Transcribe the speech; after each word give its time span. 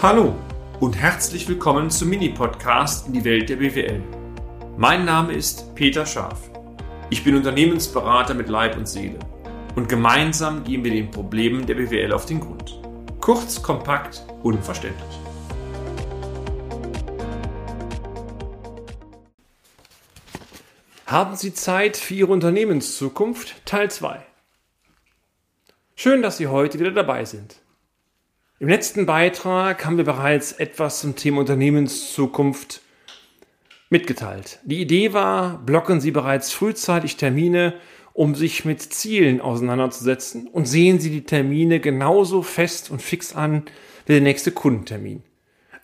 Hallo 0.00 0.36
und 0.78 0.96
herzlich 0.96 1.48
willkommen 1.48 1.90
zum 1.90 2.10
Mini-Podcast 2.10 3.08
in 3.08 3.14
die 3.14 3.24
Welt 3.24 3.48
der 3.48 3.56
BWL. 3.56 4.00
Mein 4.76 5.04
Name 5.04 5.32
ist 5.32 5.74
Peter 5.74 6.06
Scharf. 6.06 6.38
Ich 7.10 7.24
bin 7.24 7.34
Unternehmensberater 7.34 8.32
mit 8.34 8.48
Leib 8.48 8.76
und 8.76 8.86
Seele 8.86 9.18
und 9.74 9.88
gemeinsam 9.88 10.62
gehen 10.62 10.84
wir 10.84 10.92
den 10.92 11.10
Problemen 11.10 11.66
der 11.66 11.74
BWL 11.74 12.12
auf 12.12 12.26
den 12.26 12.38
Grund. 12.38 12.80
Kurz, 13.20 13.60
kompakt, 13.60 14.24
unverständlich. 14.44 15.18
Haben 21.06 21.34
Sie 21.34 21.52
Zeit 21.54 21.96
für 21.96 22.14
Ihre 22.14 22.30
Unternehmenszukunft? 22.30 23.66
Teil 23.66 23.90
2. 23.90 24.24
Schön, 25.96 26.22
dass 26.22 26.36
Sie 26.36 26.46
heute 26.46 26.78
wieder 26.78 26.92
dabei 26.92 27.24
sind. 27.24 27.56
Im 28.60 28.66
letzten 28.66 29.06
Beitrag 29.06 29.86
haben 29.86 29.98
wir 29.98 30.04
bereits 30.04 30.50
etwas 30.50 31.00
zum 31.00 31.14
Thema 31.14 31.38
Unternehmenszukunft 31.38 32.80
mitgeteilt. 33.88 34.58
Die 34.64 34.80
Idee 34.80 35.12
war, 35.12 35.58
blocken 35.58 36.00
Sie 36.00 36.10
bereits 36.10 36.50
frühzeitig 36.50 37.16
Termine, 37.16 37.74
um 38.14 38.34
sich 38.34 38.64
mit 38.64 38.82
Zielen 38.82 39.40
auseinanderzusetzen 39.40 40.48
und 40.48 40.66
sehen 40.66 40.98
Sie 40.98 41.10
die 41.10 41.22
Termine 41.22 41.78
genauso 41.78 42.42
fest 42.42 42.90
und 42.90 43.00
fix 43.00 43.32
an 43.32 43.62
wie 44.06 44.14
der 44.14 44.22
nächste 44.22 44.50
Kundentermin. 44.50 45.22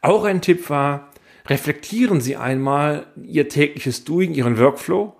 Auch 0.00 0.24
ein 0.24 0.42
Tipp 0.42 0.68
war, 0.68 1.12
reflektieren 1.46 2.20
Sie 2.20 2.34
einmal 2.34 3.06
Ihr 3.22 3.48
tägliches 3.48 4.02
Doing, 4.02 4.34
Ihren 4.34 4.58
Workflow 4.58 5.14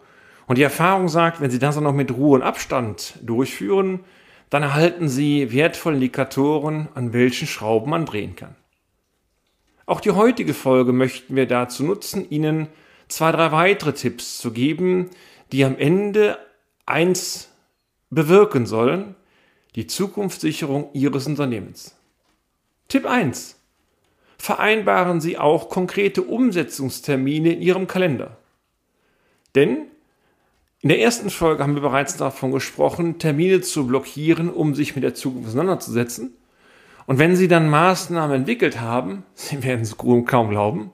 und 0.48 0.58
die 0.58 0.62
Erfahrung 0.64 1.06
sagt, 1.06 1.40
wenn 1.40 1.52
Sie 1.52 1.60
das 1.60 1.76
auch 1.76 1.82
noch 1.82 1.94
mit 1.94 2.10
Ruhe 2.10 2.34
und 2.34 2.42
Abstand 2.42 3.14
durchführen, 3.22 4.00
dann 4.50 4.62
erhalten 4.62 5.08
Sie 5.08 5.52
wertvolle 5.52 5.96
Indikatoren, 5.96 6.88
an 6.94 7.12
welchen 7.12 7.46
Schrauben 7.46 7.90
man 7.90 8.06
drehen 8.06 8.36
kann. 8.36 8.54
Auch 9.86 10.00
die 10.00 10.12
heutige 10.12 10.54
Folge 10.54 10.92
möchten 10.92 11.36
wir 11.36 11.46
dazu 11.46 11.84
nutzen, 11.84 12.28
Ihnen 12.30 12.68
zwei, 13.08 13.32
drei 13.32 13.52
weitere 13.52 13.92
Tipps 13.92 14.38
zu 14.38 14.52
geben, 14.52 15.10
die 15.52 15.64
am 15.64 15.76
Ende 15.76 16.38
eins 16.86 17.50
bewirken 18.10 18.66
sollen, 18.66 19.14
die 19.74 19.86
Zukunftssicherung 19.86 20.90
Ihres 20.94 21.26
Unternehmens. 21.26 21.96
Tipp 22.88 23.06
1. 23.06 23.56
Vereinbaren 24.38 25.20
Sie 25.20 25.38
auch 25.38 25.68
konkrete 25.68 26.22
Umsetzungstermine 26.22 27.54
in 27.54 27.62
Ihrem 27.62 27.86
Kalender. 27.86 28.36
Denn 29.54 29.86
in 30.84 30.88
der 30.88 31.00
ersten 31.00 31.30
Folge 31.30 31.62
haben 31.62 31.76
wir 31.76 31.80
bereits 31.80 32.18
davon 32.18 32.52
gesprochen, 32.52 33.18
Termine 33.18 33.62
zu 33.62 33.86
blockieren, 33.86 34.50
um 34.50 34.74
sich 34.74 34.94
mit 34.94 35.02
der 35.02 35.14
Zukunft 35.14 35.48
auseinanderzusetzen. 35.48 36.36
Und 37.06 37.18
wenn 37.18 37.36
Sie 37.36 37.48
dann 37.48 37.70
Maßnahmen 37.70 38.36
entwickelt 38.36 38.82
haben, 38.82 39.22
Sie 39.34 39.62
werden 39.62 39.80
es 39.80 39.96
kaum 39.96 40.50
glauben, 40.50 40.92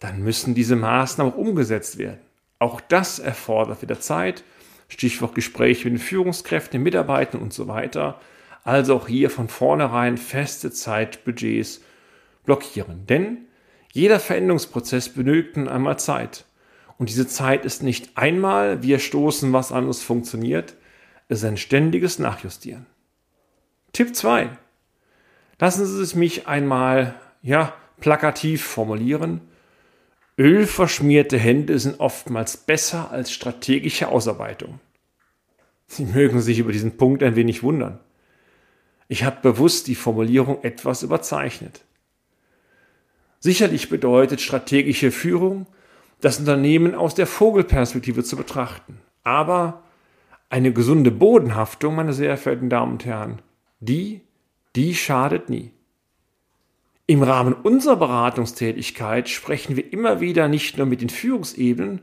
dann 0.00 0.24
müssen 0.24 0.56
diese 0.56 0.74
Maßnahmen 0.74 1.34
auch 1.34 1.38
umgesetzt 1.38 1.98
werden. 1.98 2.18
Auch 2.58 2.80
das 2.80 3.20
erfordert 3.20 3.80
wieder 3.80 4.00
Zeit, 4.00 4.42
Stichwort 4.88 5.36
Gespräche 5.36 5.84
mit 5.84 6.00
den 6.00 6.04
Führungskräften, 6.04 6.72
den 6.72 6.82
Mitarbeitern 6.82 7.42
und 7.42 7.52
so 7.52 7.68
weiter. 7.68 8.20
Also 8.64 8.96
auch 8.96 9.06
hier 9.06 9.30
von 9.30 9.46
vornherein 9.46 10.16
feste 10.16 10.72
Zeitbudgets 10.72 11.80
blockieren. 12.44 13.06
Denn 13.06 13.46
jeder 13.92 14.18
Veränderungsprozess 14.18 15.10
benötigt 15.10 15.68
einmal 15.68 16.00
Zeit. 16.00 16.44
Und 17.02 17.08
diese 17.08 17.26
Zeit 17.26 17.64
ist 17.64 17.82
nicht 17.82 18.16
einmal, 18.16 18.84
wir 18.84 19.00
stoßen 19.00 19.52
was 19.52 19.72
an, 19.72 19.88
es 19.88 20.04
funktioniert. 20.04 20.76
Es 21.26 21.38
ist 21.38 21.44
ein 21.44 21.56
ständiges 21.56 22.20
Nachjustieren. 22.20 22.86
Tipp 23.92 24.14
2. 24.14 24.56
Lassen 25.58 25.84
Sie 25.84 26.00
es 26.00 26.14
mich 26.14 26.46
einmal, 26.46 27.16
ja, 27.42 27.74
plakativ 27.98 28.62
formulieren. 28.62 29.40
Ölverschmierte 30.38 31.38
Hände 31.38 31.76
sind 31.80 31.98
oftmals 31.98 32.56
besser 32.56 33.10
als 33.10 33.32
strategische 33.32 34.06
Ausarbeitung. 34.06 34.78
Sie 35.88 36.04
mögen 36.04 36.40
sich 36.40 36.60
über 36.60 36.70
diesen 36.70 36.98
Punkt 36.98 37.24
ein 37.24 37.34
wenig 37.34 37.64
wundern. 37.64 37.98
Ich 39.08 39.24
habe 39.24 39.38
bewusst 39.42 39.88
die 39.88 39.96
Formulierung 39.96 40.62
etwas 40.62 41.02
überzeichnet. 41.02 41.80
Sicherlich 43.40 43.88
bedeutet 43.88 44.40
strategische 44.40 45.10
Führung, 45.10 45.66
das 46.22 46.38
Unternehmen 46.38 46.94
aus 46.94 47.14
der 47.14 47.26
Vogelperspektive 47.26 48.24
zu 48.24 48.36
betrachten. 48.36 48.98
Aber 49.24 49.82
eine 50.48 50.72
gesunde 50.72 51.10
Bodenhaftung, 51.10 51.96
meine 51.96 52.12
sehr 52.12 52.36
verehrten 52.38 52.70
Damen 52.70 52.92
und 52.92 53.04
Herren, 53.04 53.42
die, 53.80 54.22
die 54.74 54.94
schadet 54.94 55.50
nie. 55.50 55.72
Im 57.06 57.22
Rahmen 57.22 57.52
unserer 57.52 57.96
Beratungstätigkeit 57.96 59.28
sprechen 59.28 59.76
wir 59.76 59.92
immer 59.92 60.20
wieder 60.20 60.48
nicht 60.48 60.78
nur 60.78 60.86
mit 60.86 61.00
den 61.02 61.10
Führungsebenen, 61.10 62.00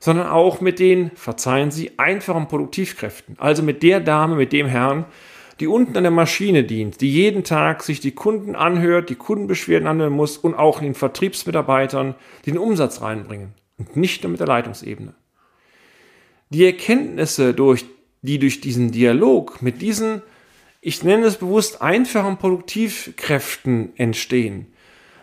sondern 0.00 0.26
auch 0.26 0.60
mit 0.60 0.80
den, 0.80 1.12
verzeihen 1.14 1.70
Sie, 1.70 1.98
einfachen 1.98 2.48
Produktivkräften, 2.48 3.36
also 3.38 3.62
mit 3.62 3.82
der 3.82 4.00
Dame, 4.00 4.34
mit 4.34 4.52
dem 4.52 4.66
Herrn, 4.66 5.04
die 5.60 5.66
unten 5.66 5.96
an 5.96 6.04
der 6.04 6.10
Maschine 6.10 6.64
dient, 6.64 7.00
die 7.02 7.12
jeden 7.12 7.44
Tag 7.44 7.82
sich 7.82 8.00
die 8.00 8.12
Kunden 8.12 8.56
anhört, 8.56 9.10
die 9.10 9.14
Kundenbeschwerden 9.14 9.86
anhören 9.86 10.14
muss 10.14 10.38
und 10.38 10.54
auch 10.54 10.80
den 10.80 10.94
Vertriebsmitarbeitern, 10.94 12.14
den 12.46 12.56
Umsatz 12.56 13.02
reinbringen 13.02 13.52
und 13.78 13.94
nicht 13.96 14.22
nur 14.22 14.30
mit 14.30 14.40
der 14.40 14.46
Leitungsebene. 14.46 15.14
Die 16.48 16.64
Erkenntnisse, 16.64 17.52
durch, 17.52 17.84
die 18.22 18.38
durch 18.38 18.62
diesen 18.62 18.90
Dialog 18.90 19.60
mit 19.60 19.82
diesen, 19.82 20.22
ich 20.80 21.04
nenne 21.04 21.26
es 21.26 21.36
bewusst, 21.36 21.82
einfachen 21.82 22.38
Produktivkräften 22.38 23.92
entstehen, 23.96 24.66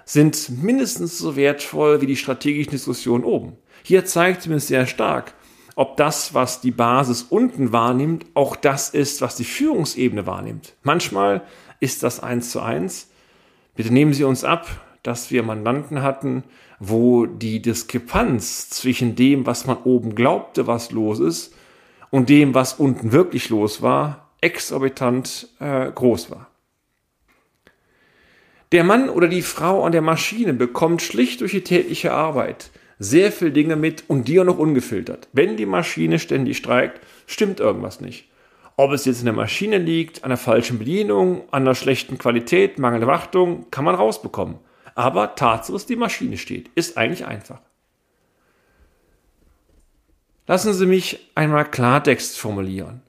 sind 0.05 0.63
mindestens 0.63 1.17
so 1.17 1.35
wertvoll 1.35 1.99
wie 2.01 2.05
die 2.05 2.15
strategischen 2.15 2.71
Diskussionen 2.71 3.23
oben. 3.23 3.57
Hier 3.83 4.05
zeigt 4.05 4.41
es 4.41 4.47
mir 4.47 4.59
sehr 4.59 4.85
stark, 4.85 5.33
ob 5.77 5.95
das, 5.95 6.33
was 6.33 6.59
die 6.59 6.71
Basis 6.71 7.21
unten 7.21 7.71
wahrnimmt, 7.71 8.25
auch 8.33 8.55
das 8.55 8.89
ist, 8.89 9.21
was 9.21 9.35
die 9.35 9.43
Führungsebene 9.43 10.25
wahrnimmt. 10.25 10.73
Manchmal 10.81 11.43
ist 11.79 12.01
das 12.01 12.19
eins 12.19 12.49
zu 12.49 12.61
eins. 12.61 13.11
Bitte 13.75 13.93
nehmen 13.93 14.11
Sie 14.11 14.23
uns 14.23 14.43
ab, 14.43 14.67
dass 15.03 15.29
wir 15.29 15.43
Mandanten 15.43 16.01
hatten, 16.01 16.43
wo 16.79 17.27
die 17.27 17.61
Diskrepanz 17.61 18.71
zwischen 18.71 19.15
dem, 19.15 19.45
was 19.45 19.67
man 19.67 19.77
oben 19.83 20.15
glaubte, 20.15 20.65
was 20.65 20.91
los 20.91 21.19
ist, 21.19 21.53
und 22.09 22.29
dem, 22.29 22.55
was 22.55 22.73
unten 22.73 23.11
wirklich 23.11 23.49
los 23.49 23.83
war, 23.83 24.31
exorbitant 24.41 25.47
äh, 25.59 25.91
groß 25.91 26.31
war. 26.31 26.47
Der 28.71 28.83
Mann 28.83 29.09
oder 29.09 29.27
die 29.27 29.43
Frau 29.43 29.83
an 29.83 29.91
der 29.91 30.01
Maschine 30.01 30.55
bekommt 30.55 31.03
schlicht 31.03 31.41
durch 31.41 31.51
die 31.51 31.61
tägliche 31.61 32.13
Arbeit 32.13 32.71
sehr 32.99 33.31
viel 33.31 33.51
Dinge 33.51 33.75
mit 33.75 34.03
und 34.07 34.27
die 34.27 34.39
auch 34.39 34.45
noch 34.45 34.57
ungefiltert. 34.57 35.27
Wenn 35.33 35.57
die 35.57 35.65
Maschine 35.65 36.19
ständig 36.19 36.57
streikt, 36.57 37.01
stimmt 37.25 37.59
irgendwas 37.59 38.01
nicht. 38.01 38.29
Ob 38.75 38.91
es 38.91 39.05
jetzt 39.05 39.19
in 39.19 39.25
der 39.25 39.33
Maschine 39.33 39.77
liegt, 39.77 40.23
an 40.23 40.29
der 40.29 40.37
falschen 40.37 40.77
Bedienung, 40.77 41.43
an 41.51 41.65
der 41.65 41.75
schlechten 41.75 42.17
Qualität, 42.17 42.77
mangelnde 42.77 43.07
Wartung, 43.07 43.65
kann 43.71 43.85
man 43.85 43.95
rausbekommen. 43.95 44.59
Aber 44.93 45.35
Tatsache 45.35 45.75
ist, 45.75 45.89
die 45.89 45.95
Maschine 45.95 46.37
steht. 46.37 46.69
Ist 46.75 46.97
eigentlich 46.97 47.25
einfach. 47.25 47.59
Lassen 50.47 50.73
Sie 50.73 50.85
mich 50.85 51.31
einmal 51.35 51.69
Klartext 51.69 52.37
formulieren. 52.37 53.01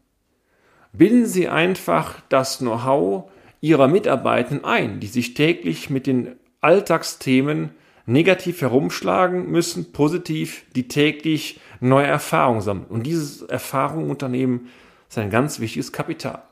Binden 0.93 1.27
Sie 1.27 1.49
einfach 1.49 2.21
das 2.29 2.59
Know-how 2.59 3.31
Ihrer 3.61 3.89
Mitarbeiter 3.89 4.65
ein, 4.65 5.01
die 5.01 5.07
sich 5.07 5.35
täglich 5.35 5.91
mit 5.91 6.07
den 6.07 6.37
Alltagsthemen 6.61 7.71
negativ 8.09 8.63
herumschlagen 8.63 9.51
müssen, 9.51 9.93
positiv, 9.93 10.65
die 10.75 10.89
täglich 10.89 11.61
neue 11.81 12.07
Erfahrungen 12.07 12.63
sammeln. 12.63 12.87
Und 12.89 13.03
diese 13.05 13.49
Erfahrung 13.49 14.11
Unternehmen 14.11 14.69
ist 15.09 15.19
ein 15.19 15.31
ganz 15.31 15.61
wichtiges 15.61 15.93
Kapital. 15.93 16.43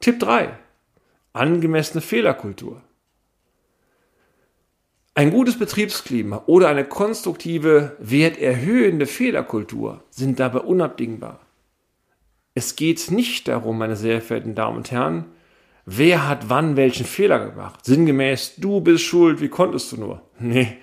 Tipp 0.00 0.18
3. 0.18 0.50
Angemessene 1.32 2.00
Fehlerkultur. 2.00 2.82
Ein 5.14 5.30
gutes 5.30 5.58
Betriebsklima 5.58 6.42
oder 6.46 6.68
eine 6.68 6.84
konstruktive, 6.84 7.96
werterhöhende 8.00 9.06
Fehlerkultur 9.06 10.02
sind 10.10 10.40
dabei 10.40 10.60
unabdingbar. 10.60 11.40
Es 12.54 12.74
geht 12.74 13.10
nicht 13.10 13.46
darum, 13.46 13.78
meine 13.78 13.96
sehr 13.96 14.22
verehrten 14.22 14.54
Damen 14.54 14.78
und 14.78 14.90
Herren, 14.90 15.26
Wer 15.86 16.28
hat 16.28 16.48
wann 16.48 16.76
welchen 16.76 17.06
Fehler 17.06 17.50
gemacht? 17.50 17.84
Sinngemäß, 17.84 18.56
du 18.56 18.80
bist 18.80 19.04
schuld, 19.04 19.40
wie 19.40 19.48
konntest 19.48 19.92
du 19.92 19.96
nur? 19.96 20.22
Nee. 20.38 20.78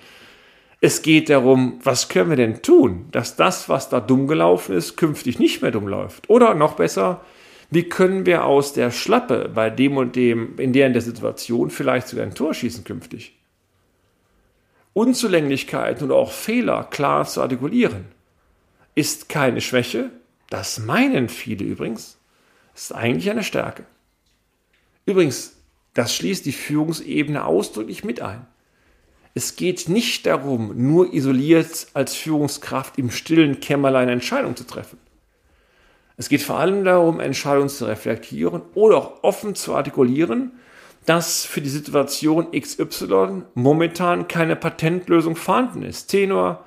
Es 0.80 1.02
geht 1.02 1.28
darum, 1.28 1.80
was 1.82 2.08
können 2.08 2.30
wir 2.30 2.36
denn 2.36 2.62
tun, 2.62 3.08
dass 3.10 3.34
das, 3.34 3.68
was 3.68 3.88
da 3.88 3.98
dumm 3.98 4.28
gelaufen 4.28 4.76
ist, 4.76 4.96
künftig 4.96 5.40
nicht 5.40 5.60
mehr 5.60 5.72
dumm 5.72 5.88
läuft? 5.88 6.30
Oder 6.30 6.54
noch 6.54 6.74
besser, 6.74 7.22
wie 7.70 7.82
können 7.82 8.26
wir 8.26 8.44
aus 8.44 8.74
der 8.74 8.92
Schlappe 8.92 9.50
bei 9.52 9.70
dem 9.70 9.96
und 9.96 10.14
dem, 10.14 10.56
in 10.56 10.72
der 10.72 10.86
in 10.86 10.92
der 10.92 11.02
Situation 11.02 11.70
vielleicht 11.70 12.06
sogar 12.06 12.24
ein 12.24 12.34
Tor 12.34 12.54
schießen 12.54 12.84
künftig? 12.84 13.36
Unzulänglichkeiten 14.92 16.06
oder 16.06 16.16
auch 16.16 16.32
Fehler 16.32 16.84
klar 16.84 17.26
zu 17.26 17.42
artikulieren, 17.42 18.06
ist 18.94 19.28
keine 19.28 19.60
Schwäche, 19.60 20.10
das 20.48 20.78
meinen 20.78 21.28
viele 21.28 21.64
übrigens, 21.64 22.18
ist 22.74 22.94
eigentlich 22.94 23.30
eine 23.30 23.44
Stärke. 23.44 23.84
Übrigens, 25.08 25.58
Das 25.98 26.14
schließt 26.14 26.46
die 26.46 26.52
Führungsebene 26.52 27.44
ausdrücklich 27.44 28.04
mit 28.04 28.20
ein. 28.20 28.46
Es 29.34 29.56
geht 29.56 29.88
nicht 29.88 30.26
darum, 30.26 30.72
nur 30.76 31.12
isoliert 31.12 31.88
als 31.92 32.14
Führungskraft 32.14 32.98
im 32.98 33.10
stillen 33.10 33.58
Kämmerlein 33.58 34.08
Entscheidungen 34.08 34.54
zu 34.54 34.64
treffen. 34.64 34.98
Es 36.16 36.28
geht 36.28 36.42
vor 36.42 36.60
allem 36.60 36.84
darum, 36.84 37.18
Entscheidungen 37.18 37.68
zu 37.68 37.84
reflektieren 37.86 38.62
oder 38.74 38.96
auch 38.96 39.24
offen 39.24 39.56
zu 39.56 39.74
artikulieren, 39.74 40.52
dass 41.04 41.44
für 41.44 41.60
die 41.60 41.68
Situation 41.68 42.52
XY 42.52 43.42
momentan 43.54 44.28
keine 44.28 44.54
Patentlösung 44.54 45.34
vorhanden 45.34 45.82
ist. 45.82 46.06
Tenor, 46.06 46.64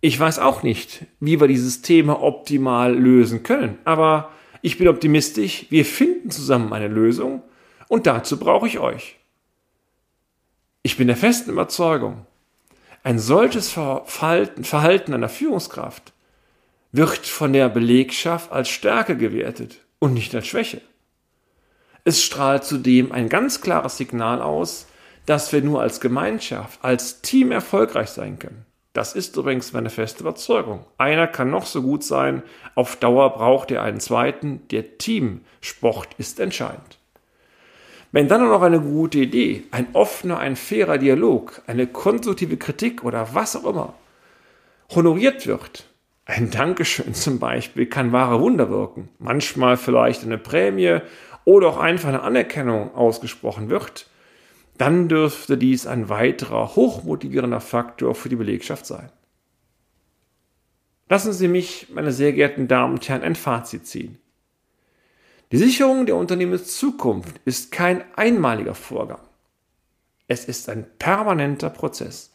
ich 0.00 0.20
weiß 0.20 0.38
auch 0.38 0.62
nicht, 0.62 1.06
wie 1.18 1.40
wir 1.40 1.48
dieses 1.48 1.82
Thema 1.82 2.22
optimal 2.22 2.94
lösen 2.94 3.42
können, 3.42 3.78
aber 3.84 4.30
ich 4.66 4.78
bin 4.78 4.88
optimistisch, 4.88 5.66
wir 5.70 5.84
finden 5.84 6.32
zusammen 6.32 6.72
eine 6.72 6.88
Lösung 6.88 7.44
und 7.86 8.08
dazu 8.08 8.36
brauche 8.36 8.66
ich 8.66 8.80
euch. 8.80 9.14
Ich 10.82 10.96
bin 10.96 11.06
der 11.06 11.16
festen 11.16 11.52
Überzeugung, 11.52 12.26
ein 13.04 13.20
solches 13.20 13.70
Verhalten, 13.70 15.14
einer 15.14 15.28
Führungskraft 15.28 16.12
wird 16.90 17.28
von 17.28 17.52
der 17.52 17.68
Belegschaft 17.68 18.50
als 18.50 18.68
Stärke 18.68 19.16
gewertet 19.16 19.82
und 20.00 20.14
nicht 20.14 20.34
als 20.34 20.48
Schwäche. 20.48 20.80
Es 22.02 22.24
strahlt 22.24 22.64
zudem 22.64 23.12
ein 23.12 23.28
ganz 23.28 23.60
klares 23.60 23.96
Signal 23.96 24.42
aus, 24.42 24.88
dass 25.26 25.52
wir 25.52 25.62
nur 25.62 25.80
als 25.80 26.00
Gemeinschaft, 26.00 26.80
als 26.82 27.22
Team 27.22 27.52
erfolgreich 27.52 28.08
sein 28.08 28.40
können. 28.40 28.66
Das 28.96 29.12
ist 29.14 29.36
übrigens 29.36 29.74
meine 29.74 29.90
feste 29.90 30.20
Überzeugung. 30.20 30.86
Einer 30.96 31.26
kann 31.26 31.50
noch 31.50 31.66
so 31.66 31.82
gut 31.82 32.02
sein, 32.02 32.42
auf 32.74 32.96
Dauer 32.96 33.34
braucht 33.34 33.70
er 33.70 33.82
einen 33.82 34.00
zweiten. 34.00 34.66
Der 34.70 34.96
Teamsport 34.96 36.08
ist 36.16 36.40
entscheidend. 36.40 36.96
Wenn 38.10 38.26
dann 38.26 38.48
noch 38.48 38.62
eine 38.62 38.80
gute 38.80 39.18
Idee, 39.18 39.64
ein 39.70 39.88
offener, 39.92 40.38
ein 40.38 40.56
fairer 40.56 40.96
Dialog, 40.96 41.60
eine 41.66 41.86
konstruktive 41.86 42.56
Kritik 42.56 43.04
oder 43.04 43.34
was 43.34 43.54
auch 43.54 43.66
immer 43.66 43.92
honoriert 44.94 45.46
wird, 45.46 45.84
ein 46.24 46.50
Dankeschön 46.50 47.12
zum 47.12 47.38
Beispiel 47.38 47.84
kann 47.84 48.12
wahre 48.12 48.40
Wunder 48.40 48.70
wirken. 48.70 49.10
Manchmal 49.18 49.76
vielleicht 49.76 50.24
eine 50.24 50.38
Prämie 50.38 51.00
oder 51.44 51.68
auch 51.68 51.78
einfach 51.78 52.08
eine 52.08 52.22
Anerkennung 52.22 52.94
ausgesprochen 52.94 53.68
wird, 53.68 54.06
dann 54.78 55.08
dürfte 55.08 55.56
dies 55.56 55.86
ein 55.86 56.08
weiterer 56.08 56.76
hochmotivierender 56.76 57.60
Faktor 57.60 58.14
für 58.14 58.28
die 58.28 58.36
Belegschaft 58.36 58.86
sein. 58.86 59.10
Lassen 61.08 61.32
Sie 61.32 61.48
mich, 61.48 61.88
meine 61.92 62.12
sehr 62.12 62.32
geehrten 62.32 62.66
Damen 62.66 62.94
und 62.94 63.08
Herren, 63.08 63.22
ein 63.22 63.36
Fazit 63.36 63.86
ziehen. 63.86 64.18
Die 65.52 65.58
Sicherung 65.58 66.06
der 66.06 66.16
Unternehmenszukunft 66.16 67.40
ist 67.44 67.70
kein 67.70 68.02
einmaliger 68.16 68.74
Vorgang. 68.74 69.20
Es 70.26 70.44
ist 70.46 70.68
ein 70.68 70.84
permanenter 70.98 71.70
Prozess. 71.70 72.32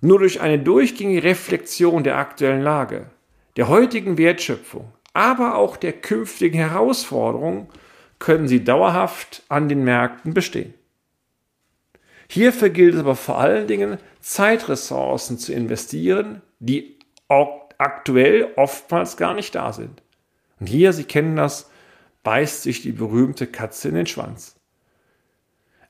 Nur 0.00 0.20
durch 0.20 0.40
eine 0.40 0.58
durchgängige 0.58 1.24
Reflexion 1.24 2.02
der 2.02 2.16
aktuellen 2.16 2.62
Lage, 2.62 3.10
der 3.56 3.68
heutigen 3.68 4.16
Wertschöpfung, 4.16 4.90
aber 5.12 5.56
auch 5.56 5.76
der 5.76 5.92
künftigen 5.92 6.56
Herausforderungen 6.56 7.68
können 8.18 8.48
sie 8.48 8.64
dauerhaft 8.64 9.42
an 9.48 9.68
den 9.68 9.84
Märkten 9.84 10.32
bestehen. 10.32 10.72
Hierfür 12.28 12.70
gilt 12.70 12.94
es 12.94 13.00
aber 13.00 13.16
vor 13.16 13.38
allen 13.38 13.66
Dingen, 13.66 13.98
Zeitressourcen 14.20 15.38
zu 15.38 15.52
investieren, 15.52 16.42
die 16.58 16.98
aktuell 17.78 18.48
oftmals 18.56 19.16
gar 19.16 19.34
nicht 19.34 19.54
da 19.54 19.72
sind. 19.72 20.02
Und 20.58 20.68
hier, 20.68 20.92
Sie 20.92 21.04
kennen 21.04 21.36
das, 21.36 21.70
beißt 22.22 22.62
sich 22.62 22.82
die 22.82 22.92
berühmte 22.92 23.46
Katze 23.46 23.88
in 23.88 23.94
den 23.94 24.06
Schwanz 24.06 24.56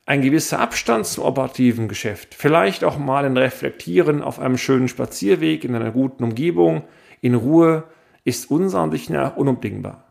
ein 0.07 0.23
gewisser 0.23 0.61
Abstand 0.61 1.05
zum 1.07 1.25
operativen 1.25 1.89
Geschäft, 1.89 2.35
vielleicht 2.35 2.85
auch 2.85 2.97
mal 2.97 3.25
ein 3.25 3.37
Reflektieren 3.37 4.23
auf 4.23 4.39
einem 4.39 4.57
schönen 4.57 4.87
Spazierweg 4.87 5.65
in 5.65 5.75
einer 5.75 5.91
guten 5.91 6.23
Umgebung, 6.23 6.85
in 7.21 7.35
Ruhe, 7.35 7.85
ist 8.23 8.51
unserer 8.51 8.83
Ansicht 8.83 9.11
nach 9.11 9.37
unumdingbar. 9.37 10.06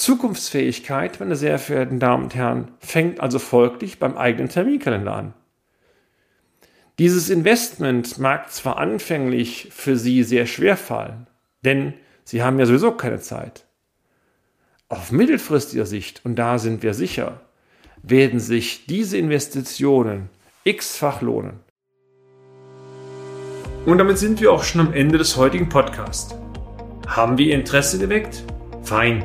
Zukunftsfähigkeit, 0.00 1.20
meine 1.20 1.36
sehr 1.36 1.58
verehrten 1.58 1.98
Damen 1.98 2.24
und 2.24 2.34
Herren, 2.34 2.68
fängt 2.78 3.20
also 3.20 3.38
folglich 3.38 3.98
beim 3.98 4.16
eigenen 4.16 4.48
Terminkalender 4.48 5.14
an. 5.14 5.34
Dieses 6.98 7.28
Investment 7.28 8.16
mag 8.18 8.50
zwar 8.50 8.78
anfänglich 8.78 9.68
für 9.70 9.98
Sie 9.98 10.22
sehr 10.22 10.46
schwer 10.46 10.78
fallen, 10.78 11.26
denn 11.66 11.92
Sie 12.24 12.42
haben 12.42 12.58
ja 12.58 12.64
sowieso 12.64 12.92
keine 12.92 13.20
Zeit. 13.20 13.66
Auf 14.88 15.12
mittelfristiger 15.12 15.84
Sicht, 15.84 16.22
und 16.24 16.36
da 16.36 16.58
sind 16.58 16.82
wir 16.82 16.94
sicher, 16.94 17.42
werden 18.02 18.40
sich 18.40 18.86
diese 18.86 19.18
Investitionen 19.18 20.30
x-fach 20.64 21.20
lohnen. 21.20 21.60
Und 23.84 23.98
damit 23.98 24.16
sind 24.16 24.40
wir 24.40 24.50
auch 24.50 24.64
schon 24.64 24.80
am 24.80 24.94
Ende 24.94 25.18
des 25.18 25.36
heutigen 25.36 25.68
Podcasts. 25.68 26.34
Haben 27.06 27.36
wir 27.36 27.48
Ihr 27.48 27.54
Interesse 27.54 27.98
geweckt? 27.98 28.44
Fein. 28.82 29.24